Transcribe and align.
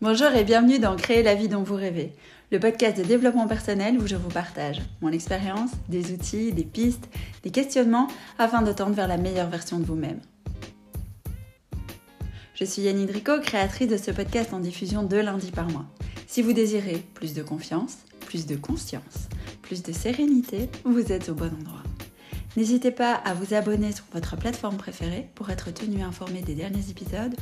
Bonjour 0.00 0.28
et 0.28 0.44
bienvenue 0.44 0.78
dans 0.78 0.94
Créer 0.94 1.24
la 1.24 1.34
vie 1.34 1.48
dont 1.48 1.64
vous 1.64 1.74
rêvez, 1.74 2.12
le 2.52 2.60
podcast 2.60 2.96
de 2.96 3.02
développement 3.02 3.48
personnel 3.48 3.98
où 3.98 4.06
je 4.06 4.14
vous 4.14 4.28
partage 4.28 4.80
mon 5.00 5.10
expérience, 5.10 5.72
des 5.88 6.12
outils, 6.12 6.52
des 6.52 6.62
pistes, 6.62 7.08
des 7.42 7.50
questionnements 7.50 8.06
afin 8.38 8.62
de 8.62 8.70
tendre 8.70 8.94
vers 8.94 9.08
la 9.08 9.16
meilleure 9.16 9.50
version 9.50 9.80
de 9.80 9.84
vous-même. 9.84 10.20
Je 12.54 12.64
suis 12.64 12.82
Yanni 12.82 13.06
Drico, 13.06 13.40
créatrice 13.40 13.88
de 13.88 13.96
ce 13.96 14.12
podcast 14.12 14.52
en 14.52 14.60
diffusion 14.60 15.02
deux 15.02 15.20
lundis 15.20 15.50
par 15.50 15.68
mois. 15.68 15.86
Si 16.28 16.42
vous 16.42 16.52
désirez 16.52 17.04
plus 17.14 17.34
de 17.34 17.42
confiance, 17.42 17.98
plus 18.20 18.46
de 18.46 18.54
conscience, 18.54 19.28
plus 19.62 19.82
de 19.82 19.90
sérénité, 19.90 20.70
vous 20.84 21.10
êtes 21.10 21.28
au 21.28 21.34
bon 21.34 21.50
endroit. 21.60 21.82
N'hésitez 22.56 22.92
pas 22.92 23.14
à 23.14 23.34
vous 23.34 23.52
abonner 23.52 23.90
sur 23.90 24.04
votre 24.12 24.36
plateforme 24.36 24.76
préférée 24.76 25.28
pour 25.34 25.50
être 25.50 25.74
tenu 25.74 26.02
informé 26.02 26.40
des 26.42 26.54
derniers 26.54 26.88
épisodes 26.88 27.34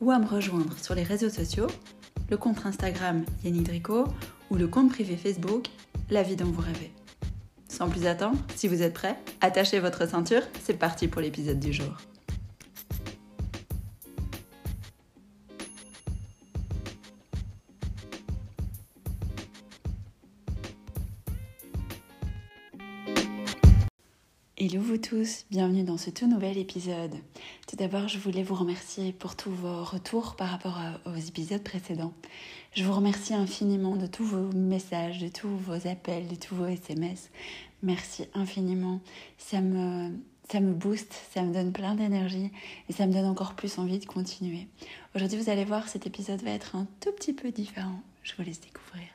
ou 0.00 0.10
à 0.10 0.18
me 0.18 0.26
rejoindre 0.26 0.78
sur 0.78 0.94
les 0.94 1.02
réseaux 1.02 1.28
sociaux, 1.28 1.66
le 2.30 2.36
compte 2.36 2.64
Instagram 2.64 3.24
Yannick 3.44 3.64
Drico 3.64 4.04
ou 4.50 4.56
le 4.56 4.68
compte 4.68 4.90
privé 4.90 5.16
Facebook 5.16 5.66
La 6.10 6.22
vie 6.22 6.36
dont 6.36 6.46
vous 6.46 6.62
rêvez. 6.62 6.92
Sans 7.68 7.88
plus 7.88 8.06
attendre, 8.06 8.38
si 8.56 8.66
vous 8.66 8.82
êtes 8.82 8.94
prêts, 8.94 9.16
attachez 9.40 9.78
votre 9.78 10.08
ceinture, 10.08 10.42
c'est 10.62 10.78
parti 10.78 11.06
pour 11.08 11.20
l'épisode 11.20 11.60
du 11.60 11.72
jour. 11.72 11.96
Hello 24.60 24.80
vous 24.80 24.98
tous, 24.98 25.44
bienvenue 25.52 25.84
dans 25.84 25.98
ce 25.98 26.10
tout 26.10 26.26
nouvel 26.26 26.58
épisode. 26.58 27.14
Tout 27.68 27.76
d'abord, 27.76 28.08
je 28.08 28.18
voulais 28.18 28.42
vous 28.42 28.56
remercier 28.56 29.12
pour 29.12 29.36
tous 29.36 29.52
vos 29.52 29.84
retours 29.84 30.34
par 30.34 30.48
rapport 30.48 30.80
aux 31.06 31.14
épisodes 31.14 31.62
précédents. 31.62 32.12
Je 32.74 32.82
vous 32.82 32.92
remercie 32.92 33.34
infiniment 33.34 33.94
de 33.94 34.08
tous 34.08 34.24
vos 34.24 34.50
messages, 34.52 35.20
de 35.20 35.28
tous 35.28 35.48
vos 35.48 35.86
appels, 35.86 36.26
de 36.26 36.34
tous 36.34 36.56
vos 36.56 36.66
SMS. 36.66 37.30
Merci 37.84 38.24
infiniment. 38.34 39.00
Ça 39.36 39.60
me, 39.60 40.10
ça 40.50 40.58
me 40.58 40.72
booste, 40.72 41.14
ça 41.32 41.44
me 41.44 41.54
donne 41.54 41.70
plein 41.70 41.94
d'énergie 41.94 42.50
et 42.88 42.92
ça 42.92 43.06
me 43.06 43.12
donne 43.12 43.26
encore 43.26 43.54
plus 43.54 43.78
envie 43.78 44.00
de 44.00 44.06
continuer. 44.06 44.66
Aujourd'hui, 45.14 45.38
vous 45.38 45.50
allez 45.50 45.66
voir, 45.66 45.88
cet 45.88 46.08
épisode 46.08 46.42
va 46.42 46.50
être 46.50 46.74
un 46.74 46.88
tout 46.98 47.12
petit 47.12 47.32
peu 47.32 47.52
différent. 47.52 48.02
Je 48.24 48.32
vous 48.36 48.42
laisse 48.42 48.60
découvrir. 48.60 49.06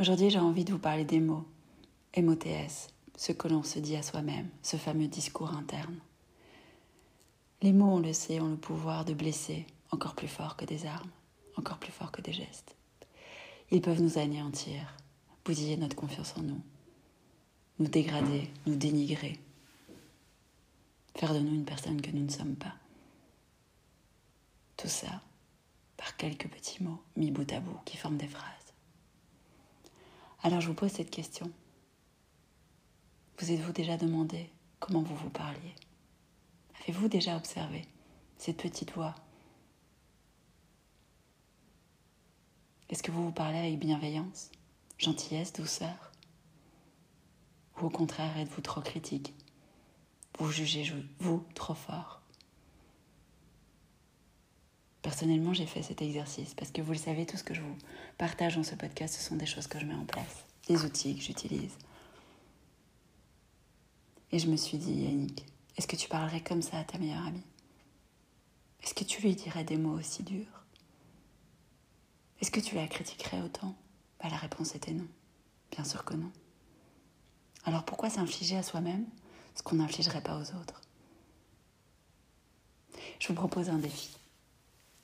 Aujourd'hui, 0.00 0.30
j'ai 0.30 0.38
envie 0.38 0.64
de 0.64 0.70
vous 0.70 0.78
parler 0.78 1.04
des 1.04 1.18
mots. 1.18 1.44
MOTS, 2.16 2.88
ce 3.16 3.32
que 3.32 3.48
l'on 3.48 3.64
se 3.64 3.80
dit 3.80 3.96
à 3.96 4.02
soi-même, 4.04 4.48
ce 4.62 4.76
fameux 4.76 5.08
discours 5.08 5.52
interne. 5.54 5.98
Les 7.62 7.72
mots, 7.72 7.94
on 7.96 7.98
le 7.98 8.12
sait, 8.12 8.38
ont 8.38 8.50
le 8.50 8.56
pouvoir 8.56 9.04
de 9.04 9.12
blesser 9.12 9.66
encore 9.90 10.14
plus 10.14 10.28
fort 10.28 10.56
que 10.56 10.64
des 10.64 10.86
armes, 10.86 11.10
encore 11.56 11.78
plus 11.78 11.90
fort 11.90 12.12
que 12.12 12.22
des 12.22 12.32
gestes. 12.32 12.76
Ils 13.72 13.80
peuvent 13.80 14.00
nous 14.00 14.18
anéantir, 14.18 14.94
bousiller 15.44 15.76
notre 15.76 15.96
confiance 15.96 16.34
en 16.36 16.42
nous, 16.42 16.60
nous 17.80 17.88
dégrader, 17.88 18.48
nous 18.66 18.76
dénigrer, 18.76 19.36
faire 21.16 21.34
de 21.34 21.40
nous 21.40 21.56
une 21.56 21.64
personne 21.64 22.00
que 22.00 22.12
nous 22.12 22.24
ne 22.24 22.30
sommes 22.30 22.54
pas. 22.54 22.74
Tout 24.76 24.86
ça 24.86 25.22
par 25.96 26.16
quelques 26.16 26.46
petits 26.46 26.84
mots 26.84 27.02
mis 27.16 27.32
bout 27.32 27.50
à 27.52 27.58
bout 27.58 27.80
qui 27.84 27.96
forment 27.96 28.16
des 28.16 28.28
phrases. 28.28 28.57
Alors 30.42 30.60
je 30.60 30.68
vous 30.68 30.74
pose 30.74 30.92
cette 30.92 31.10
question. 31.10 31.50
Vous 33.38 33.50
êtes-vous 33.50 33.72
déjà 33.72 33.96
demandé 33.96 34.50
comment 34.78 35.02
vous 35.02 35.16
vous 35.16 35.30
parliez? 35.30 35.74
Avez-vous 36.80 37.08
déjà 37.08 37.36
observé 37.36 37.82
cette 38.36 38.56
petite 38.58 38.92
voix? 38.92 39.14
Est-ce 42.88 43.02
que 43.02 43.10
vous 43.10 43.24
vous 43.24 43.32
parlez 43.32 43.58
avec 43.58 43.78
bienveillance, 43.78 44.50
gentillesse, 44.96 45.52
douceur? 45.52 46.12
Ou 47.80 47.86
au 47.86 47.90
contraire, 47.90 48.36
êtes-vous 48.38 48.62
trop 48.62 48.80
critique? 48.80 49.34
Vous 50.38 50.50
jugez 50.50 50.92
vous 51.18 51.44
trop 51.54 51.74
fort? 51.74 52.17
Personnellement, 55.08 55.54
j'ai 55.54 55.64
fait 55.64 55.82
cet 55.82 56.02
exercice 56.02 56.52
parce 56.52 56.70
que 56.70 56.82
vous 56.82 56.92
le 56.92 56.98
savez, 56.98 57.24
tout 57.24 57.38
ce 57.38 57.42
que 57.42 57.54
je 57.54 57.62
vous 57.62 57.78
partage 58.18 58.56
dans 58.56 58.62
ce 58.62 58.74
podcast, 58.74 59.14
ce 59.14 59.26
sont 59.26 59.36
des 59.36 59.46
choses 59.46 59.66
que 59.66 59.80
je 59.80 59.86
mets 59.86 59.94
en 59.94 60.04
place, 60.04 60.44
des 60.66 60.84
outils 60.84 61.16
que 61.16 61.22
j'utilise. 61.22 61.72
Et 64.32 64.38
je 64.38 64.48
me 64.48 64.56
suis 64.56 64.76
dit, 64.76 64.92
Yannick, 65.04 65.46
est-ce 65.78 65.86
que 65.86 65.96
tu 65.96 66.10
parlerais 66.10 66.42
comme 66.42 66.60
ça 66.60 66.78
à 66.78 66.84
ta 66.84 66.98
meilleure 66.98 67.26
amie? 67.26 67.46
Est-ce 68.82 68.92
que 68.92 69.02
tu 69.02 69.22
lui 69.22 69.34
dirais 69.34 69.64
des 69.64 69.78
mots 69.78 69.98
aussi 69.98 70.24
durs? 70.24 70.66
Est-ce 72.42 72.50
que 72.50 72.60
tu 72.60 72.74
la 72.74 72.86
critiquerais 72.86 73.40
autant? 73.40 73.74
Bah, 74.22 74.28
La 74.28 74.36
réponse 74.36 74.74
était 74.74 74.92
non. 74.92 75.08
Bien 75.70 75.84
sûr 75.84 76.04
que 76.04 76.12
non. 76.12 76.30
Alors 77.64 77.86
pourquoi 77.86 78.10
s'infliger 78.10 78.58
à 78.58 78.62
soi-même 78.62 79.06
ce 79.54 79.62
qu'on 79.62 79.76
n'infligerait 79.76 80.22
pas 80.22 80.36
aux 80.36 80.54
autres? 80.60 80.82
Je 83.18 83.28
vous 83.28 83.34
propose 83.34 83.70
un 83.70 83.78
défi. 83.78 84.18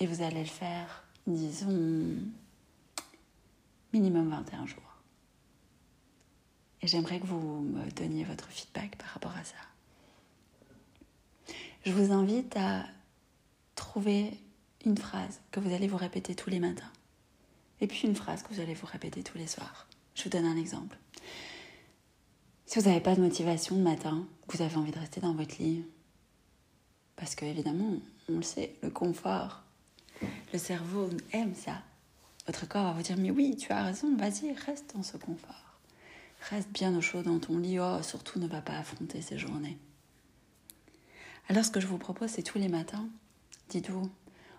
Et 0.00 0.06
vous 0.06 0.22
allez 0.22 0.40
le 0.40 0.46
faire, 0.46 1.04
disons, 1.26 2.16
minimum 3.92 4.30
21 4.30 4.66
jours. 4.66 4.82
Et 6.80 6.86
j'aimerais 6.86 7.20
que 7.20 7.26
vous 7.26 7.60
me 7.60 7.90
donniez 7.90 8.24
votre 8.24 8.48
feedback 8.48 8.96
par 8.96 9.08
rapport 9.08 9.36
à 9.36 9.44
ça. 9.44 9.56
Je 11.84 11.92
vous 11.92 12.12
invite 12.12 12.56
à 12.56 12.84
trouver 13.74 14.38
une 14.86 14.96
phrase 14.96 15.40
que 15.50 15.60
vous 15.60 15.74
allez 15.74 15.86
vous 15.86 15.98
répéter 15.98 16.34
tous 16.34 16.48
les 16.48 16.60
matins. 16.60 16.90
Et 17.82 17.86
puis 17.86 18.06
une 18.06 18.16
phrase 18.16 18.42
que 18.42 18.54
vous 18.54 18.60
allez 18.60 18.74
vous 18.74 18.86
répéter 18.86 19.22
tous 19.22 19.36
les 19.36 19.46
soirs. 19.46 19.86
Je 20.14 20.24
vous 20.24 20.30
donne 20.30 20.46
un 20.46 20.56
exemple. 20.56 20.96
Si 22.64 22.78
vous 22.78 22.88
n'avez 22.88 23.00
pas 23.00 23.14
de 23.14 23.20
motivation 23.20 23.76
le 23.76 23.82
matin, 23.82 24.26
vous 24.48 24.62
avez 24.62 24.76
envie 24.76 24.92
de 24.92 24.98
rester 24.98 25.20
dans 25.20 25.34
votre 25.34 25.56
lit, 25.58 25.84
parce 27.16 27.34
que 27.34 27.44
évidemment, 27.44 27.98
on 28.28 28.36
le 28.36 28.42
sait, 28.42 28.76
le 28.82 28.90
confort, 28.90 29.64
le 30.52 30.58
cerveau 30.58 31.08
aime 31.32 31.54
ça. 31.54 31.82
Votre 32.46 32.66
corps 32.66 32.84
va 32.84 32.92
vous 32.92 33.02
dire 33.02 33.16
Mais 33.16 33.30
oui, 33.30 33.56
tu 33.56 33.72
as 33.72 33.84
raison, 33.84 34.16
vas-y, 34.16 34.52
reste 34.52 34.94
dans 34.94 35.02
ce 35.02 35.16
confort. 35.16 35.78
Reste 36.48 36.70
bien 36.70 36.96
au 36.96 37.00
chaud 37.00 37.22
dans 37.22 37.38
ton 37.38 37.58
lit. 37.58 37.78
Oh, 37.78 38.02
surtout 38.02 38.38
ne 38.38 38.46
va 38.46 38.62
pas 38.62 38.78
affronter 38.78 39.20
ces 39.22 39.38
journées. 39.38 39.78
Alors, 41.48 41.64
ce 41.64 41.70
que 41.70 41.80
je 41.80 41.86
vous 41.86 41.98
propose, 41.98 42.30
c'est 42.30 42.42
tous 42.42 42.58
les 42.58 42.68
matins, 42.68 43.08
dites-vous, 43.68 44.10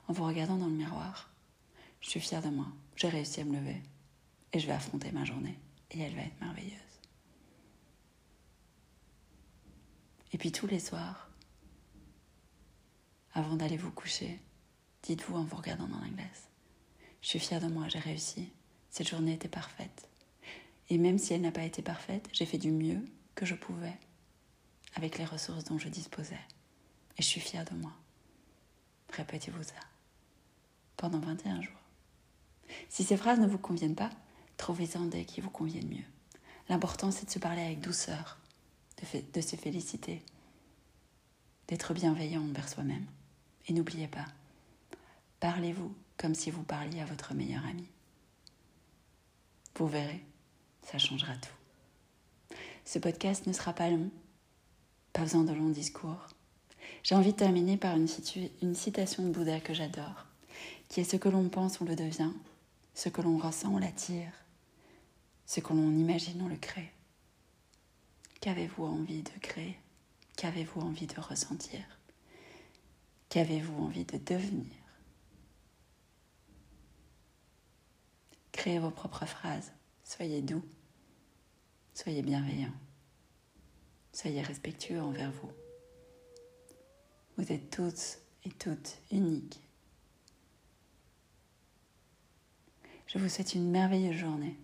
en 0.08 0.14
vous 0.14 0.26
regardant 0.26 0.58
dans 0.58 0.68
le 0.68 0.74
miroir 0.74 1.30
Je 2.02 2.10
suis 2.10 2.20
fière 2.20 2.42
de 2.42 2.50
moi, 2.50 2.68
j'ai 2.96 3.10
réussi 3.10 3.42
à 3.42 3.46
me 3.46 3.56
lever 3.56 3.82
et 4.54 4.60
je 4.60 4.68
vais 4.68 4.74
affronter 4.74 5.12
ma 5.12 5.24
journée 5.24 5.58
et 5.92 6.00
elle 6.00 6.16
va 6.16 6.22
être 6.22 6.42
merveilleuse. 6.42 6.78
Et 10.34 10.38
puis 10.38 10.52
tous 10.52 10.68
les 10.68 10.80
soirs, 10.80 11.30
avant 13.34 13.56
d'aller 13.56 13.78
vous 13.78 13.92
coucher, 13.92 14.40
Dites-vous 15.04 15.36
en 15.36 15.44
vous 15.44 15.56
regardant 15.56 15.88
dans 15.88 16.00
la 16.00 16.10
glace. 16.10 16.50
Je 17.22 17.28
suis 17.28 17.40
fière 17.40 17.62
de 17.62 17.68
moi, 17.68 17.88
j'ai 17.88 18.00
réussi. 18.00 18.52
Cette 18.90 19.10
journée 19.10 19.34
était 19.34 19.48
parfaite. 19.48 20.08
Et 20.90 20.98
même 20.98 21.18
si 21.18 21.34
elle 21.34 21.42
n'a 21.42 21.52
pas 21.52 21.64
été 21.64 21.82
parfaite, 21.82 22.28
j'ai 22.34 22.46
fait 22.46 22.58
du 22.58 22.72
mieux 22.72 23.04
que 23.36 23.46
je 23.46 23.56
pouvais 23.56 23.98
avec 24.96 25.18
les 25.18 25.26
ressources 25.26 25.64
dont 25.64 25.78
je 25.78 25.88
disposais. 25.88 26.40
Et 27.18 27.22
je 27.22 27.28
suis 27.28 27.42
fière 27.42 27.66
de 27.66 27.76
moi. 27.76 27.94
Répétez-vous 29.12 29.64
ça 29.64 29.74
pendant 30.98 31.20
21 31.20 31.62
jours. 31.62 31.74
Si 32.90 33.04
ces 33.04 33.18
phrases 33.18 33.40
ne 33.40 33.48
vous 33.48 33.58
conviennent 33.58 33.96
pas, 33.96 34.12
trouvez-en 34.58 35.06
des 35.06 35.26
qui 35.26 35.42
vous 35.42 35.50
conviennent 35.50 35.90
mieux. 35.90 36.06
L'important, 36.70 37.10
c'est 37.12 37.26
de 37.26 37.32
se 37.32 37.40
parler 37.40 37.62
avec 37.62 37.82
douceur, 37.82 38.38
de, 39.02 39.22
de 39.34 39.42
se 39.42 39.56
féliciter, 39.56 40.22
d'être 41.68 41.94
bienveillant 41.94 42.44
envers 42.44 42.70
soi-même. 42.70 43.06
Et 43.68 43.74
n'oubliez 43.74 44.08
pas, 44.08 44.26
Parlez-vous 45.42 45.92
comme 46.18 46.36
si 46.36 46.52
vous 46.52 46.62
parliez 46.62 47.02
à 47.02 47.06
votre 47.06 47.34
meilleur 47.34 47.66
ami. 47.66 47.88
Vous 49.76 49.88
verrez, 49.88 50.24
ça 50.84 51.00
changera 51.00 51.34
tout. 51.34 52.56
Ce 52.86 53.00
podcast 53.00 53.48
ne 53.48 53.54
sera 53.54 53.74
pas 53.74 53.90
long, 53.90 54.12
pas 55.14 55.24
besoin 55.24 55.44
de 55.44 55.52
longs 55.52 55.70
discours. 55.70 56.28
J'ai 57.02 57.16
envie 57.16 57.32
de 57.32 57.38
terminer 57.38 57.76
par 57.76 57.98
une, 57.98 58.08
une 58.62 58.76
citation 58.76 59.24
de 59.24 59.32
Bouddha 59.32 59.60
que 59.60 59.74
j'adore, 59.74 60.28
qui 60.90 61.00
est 61.00 61.06
ce 61.06 61.18
que 61.18 61.30
l'on 61.30 61.50
pense, 61.50 61.82
on 61.82 61.86
le 61.86 61.96
devient, 61.96 62.34
ce 62.94 63.10
que 63.10 63.22
l'on 63.22 63.40
ressent, 63.40 63.74
on 63.74 63.80
l'attire, 63.80 64.32
ce 65.48 65.60
que 65.60 65.74
l'on 65.74 65.90
imagine, 65.90 66.40
on 66.44 66.50
le 66.50 66.58
crée. 66.58 66.92
Qu'avez-vous 68.42 68.86
envie 68.86 69.24
de 69.24 69.40
créer? 69.42 69.80
Qu'avez-vous 70.38 70.82
envie 70.82 71.08
de 71.08 71.20
ressentir? 71.20 71.82
Qu'avez-vous 73.30 73.82
envie 73.84 74.06
de 74.06 74.20
devenir? 74.20 74.81
Créez 78.62 78.78
vos 78.78 78.92
propres 78.92 79.26
phrases. 79.26 79.72
Soyez 80.04 80.44
doux. 80.44 80.62
Soyez 81.96 82.22
bienveillant. 82.22 82.74
Soyez 84.14 84.44
respectueux 84.44 85.02
envers 85.02 85.32
vous. 85.32 85.50
Vous 87.38 87.52
êtes 87.52 87.72
toutes 87.72 88.20
et 88.46 88.52
toutes 88.52 89.00
uniques. 89.10 89.60
Je 93.08 93.18
vous 93.18 93.30
souhaite 93.30 93.56
une 93.56 93.72
merveilleuse 93.72 94.18
journée. 94.18 94.56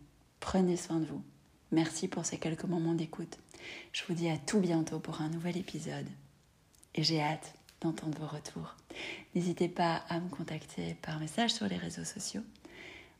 Prenez 0.41 0.77
soin 0.77 1.00
de 1.00 1.05
vous. 1.05 1.23
Merci 1.71 2.07
pour 2.07 2.23
ces 2.23 2.38
quelques 2.38 2.65
moments 2.65 2.93
d'écoute. 2.93 3.39
Je 3.93 4.03
vous 4.07 4.13
dis 4.13 4.29
à 4.29 4.38
tout 4.38 4.59
bientôt 4.59 5.00
pour 5.00 5.21
un 5.21 5.29
nouvel 5.29 5.57
épisode. 5.57 6.07
Et 6.93 7.01
j'ai 7.01 7.19
hâte 7.19 7.55
d'entendre 7.81 8.19
vos 8.19 8.27
retours. 8.27 8.75
N'hésitez 9.33 9.69
pas 9.69 10.03
à 10.07 10.19
me 10.19 10.29
contacter 10.29 10.93
par 11.01 11.19
message 11.19 11.55
sur 11.55 11.67
les 11.67 11.77
réseaux 11.77 12.05
sociaux. 12.05 12.43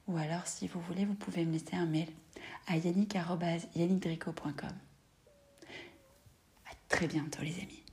Ou 0.08 0.18
alors, 0.18 0.48
si 0.48 0.68
vous 0.68 0.80
voulez, 0.82 1.06
vous 1.06 1.16
pouvez 1.16 1.46
me 1.46 1.54
laisser 1.54 1.76
un 1.76 1.86
mail 1.86 2.08
à 2.68 2.78
yannick.yannickdrico.com. 2.78 4.70
À 6.66 6.76
très 6.88 7.08
bientôt, 7.08 7.42
les 7.42 7.60
amis. 7.60 7.84